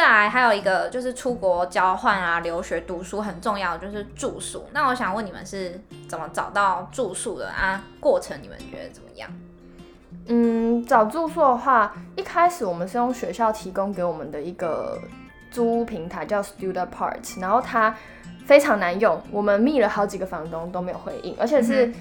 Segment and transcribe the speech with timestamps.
[0.00, 4.64] 再来还有一个就是出国交换啊、留学读书很重要就是住宿。
[4.72, 7.84] 那我想问你们是怎么找到住宿的啊？
[8.00, 9.30] 过程你们觉得怎么样？
[10.28, 14.98] 嗯，找住宿的话，一开始我们是用学校提供给我们的一个
[15.50, 17.94] 租屋平台叫 Student Part，然后它
[18.46, 21.92] 非常难用，我们密了好几个房东都没有回应，而且是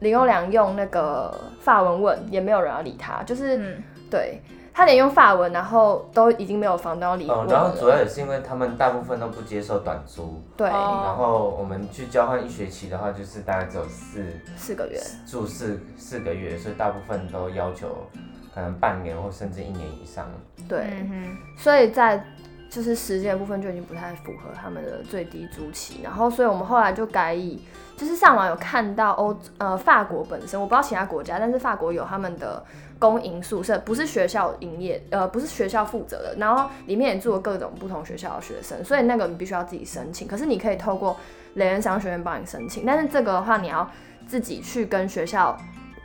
[0.00, 4.42] 林优良用那个法文问也没有人要理他，就是、嗯、对。
[4.76, 7.48] 他连用法文，然后都已经没有房东要理我、嗯。
[7.48, 10.42] 然后主要也是因为他们大部分都不接受短租。
[10.54, 10.68] 对。
[10.68, 14.22] 然后我们去交换一学期的话，就是大概只有四
[14.54, 17.88] 四个月住四四个月，所以大部分都要求
[18.54, 20.30] 可能半年或甚至一年以上。
[20.68, 20.78] 对。
[21.10, 22.22] 嗯、所以在
[22.68, 27.62] 就是时间的部分就已经不太符合他们的最低租期，然后所以我们后来就改以
[27.96, 32.62] 就是上网有看到欧呃法国本身，我不知道其他国家，但是法国有他们的。
[32.98, 40.26] 公营宿舍不是学校营业，呃，不是学校负责的，然后里面也住了各种不同学校的学生，所以那个你必须要自己申请。
[40.26, 41.14] 可是你可以透过
[41.56, 43.86] 雷恩商学院帮你申请，但是这个的话你要
[44.26, 45.54] 自己去跟学校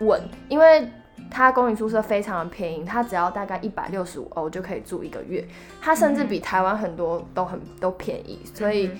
[0.01, 0.85] 问，因为
[1.31, 5.43] 它公寓宿舍非常的便宜，它只要大概一百六十五欧就可以住一个月，
[5.81, 8.91] 它甚至比台湾很多都很都便宜，所以。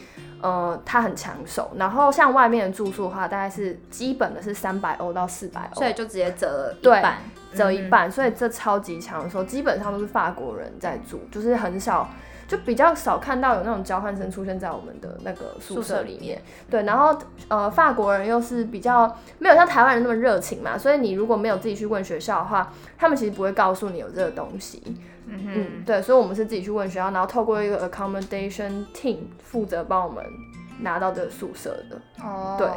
[0.44, 7.18] 呃，它很抢手，然后像外面的住宿的话，大概是基本的是三百欧到四百欧，所以就直接折了一半，
[7.54, 12.10] 折一半，所以这超级抢手，基本上都是法国人在住，就是很少，
[12.52, 16.42] 就比较少看到有那种交换生出现在我们的那个宿舍里面。
[16.70, 24.84] 对，然后呃，法国人又是比较没有像台湾人那么热情嘛，所以你如果没有自己去问学校的话，他们其实不会告诉你有这个东西。
[25.28, 30.22] 嗯，嗯，对，所以我们是自己去问学校，然后透过一个 accommodation team 负责帮我们
[30.82, 32.02] 拿到这个宿舍的。
[32.22, 32.68] 哦，对，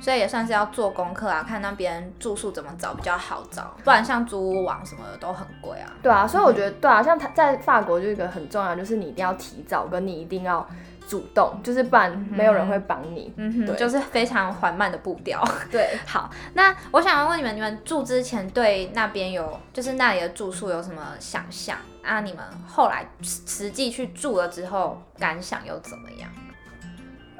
[0.00, 5.92] 所以也算是要做功课啊，看那边住宿怎么找比较好找，不然像租屋网什么的都很贵啊。
[6.02, 10.66] 对啊，所以我觉得对啊，像他在法国就一个很重要，就是你一定要提早，跟你一定要。
[11.08, 15.42] 主动就是不然没有人会帮你，嗯哼，就是非常缓慢的步调。
[15.72, 22.20] 对， 好，那我想要问你们，你们住之前对那边有，就是那里的住宿有什么想象啊？
[22.20, 26.30] 你们后来实际去住了之后，感想又怎么样？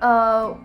[0.00, 0.56] 呃，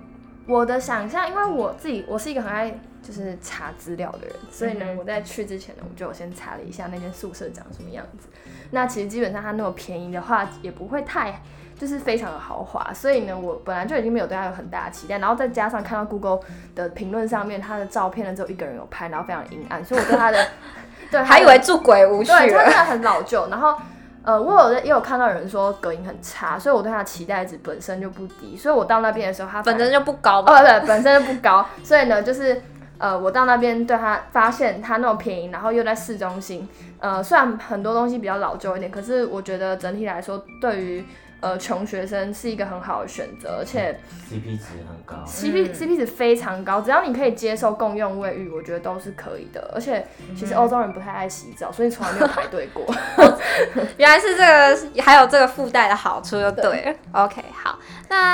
[0.47, 8.27] 我的想象，因为我自己我是一个很爱就是查资料的人，所以呢，我在去之前呢，我就先查了一下那间宿舍长什么样子。
[8.71, 11.41] 那其实基本上它那么便宜的话，也不会太。
[11.75, 16.39] 就是非常的豪华，所以呢，我本来就已经没有对它有很大的期待，然后再加上看到 Google
[16.75, 20.47] 的评论上面，它的照片呢只有一个人有拍，然后非常阴暗，所以我对它的，
[21.09, 23.49] 对，还以为住鬼屋去了，对，它真的很老旧。
[23.49, 23.75] 然后，
[24.25, 30.61] 呃，我有也有看到有人说隔音很差，所以我对他的期待值本身就不低，所以我到那边的时候，他本身就不高吧？
[30.61, 32.61] 哦，对，本身就不高，所以呢，就是
[33.03, 36.66] 呃，我到那边对他发现他那么便宜，然后又在市中心，
[37.00, 41.03] 呃，虽然很多东西比较老旧一点，可是我觉得整体来说，对于
[41.41, 44.00] 呃，穷学生是一个很好的选择，而且
[44.31, 49.70] CP 值很高，CP、嗯、CP 值非常高，只要你可以接受共用卫浴，我觉得都是可以的。
[49.75, 52.85] 而且其实欧洲人不太爱洗澡，所以从来没有排队过。
[54.00, 56.72] 原来是这个，还有这个附带的好处，就对了。
[56.72, 57.72] 对 OK，好。